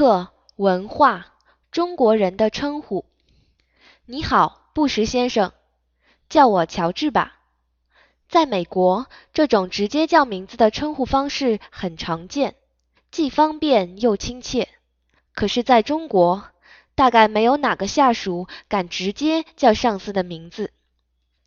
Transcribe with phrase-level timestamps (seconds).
[0.00, 1.34] 客、文化、
[1.70, 3.04] 中国人的称呼。
[4.06, 5.52] 你好，布什先生，
[6.30, 7.40] 叫我乔治吧。
[8.26, 12.54] 在美国，这种直接叫名字的称呼方式很常见，
[13.10, 14.70] 既方便又亲切。
[15.34, 16.44] 可是，在中国，
[16.94, 20.72] 大概没有哪个下属敢直接叫上司的名字。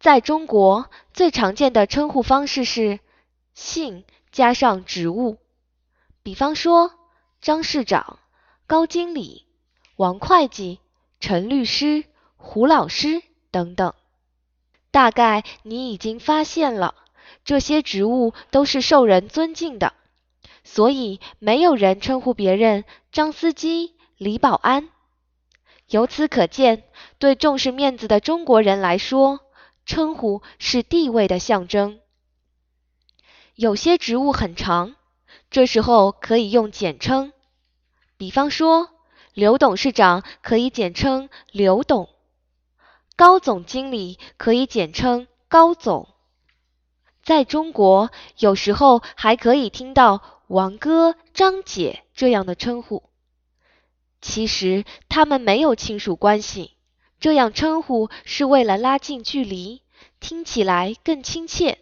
[0.00, 3.00] 在中国，最常见的称呼方式是
[3.52, 5.36] 姓加上职务，
[6.22, 6.92] 比方说
[7.42, 8.18] 张市长、
[8.68, 9.46] 高经理、
[9.96, 10.78] 王会计、
[11.20, 12.04] 陈律师、
[12.36, 13.94] 胡老师等等。
[14.90, 16.94] 大概你已经发现了，
[17.46, 19.94] 这些职务都是受人尊敬的，
[20.64, 24.90] 所以没有人称呼别人张司机、李保安。
[25.88, 26.84] 由此可见，
[27.18, 29.40] 对重视面子的中国人来说，
[29.86, 32.00] 称呼是地位的象征。
[33.54, 34.94] 有些职务很长，
[35.50, 37.32] 这时候可以用简称，
[38.18, 38.90] 比方说
[39.32, 42.08] 刘董事长可以简称刘董，
[43.14, 46.08] 高总经理可以简称高总。
[47.22, 53.04] 在中国，有时候还可以听到王哥、张姐这样的称呼。
[54.20, 56.72] 其实他们没有亲属关系，
[57.20, 59.82] 这样称呼是为了拉近距离，
[60.18, 61.78] 听起来更亲切。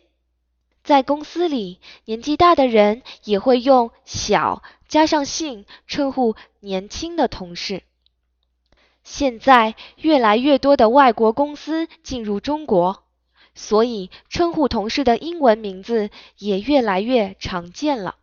[0.87, 7.83] 在公司里，年纪大的人也会用“小”加上姓称呼年轻的同事。
[9.03, 13.03] 现在越来越多的外国公司进入中国，
[13.57, 18.15] 所以称呼同事的英文名字也越来越常见了。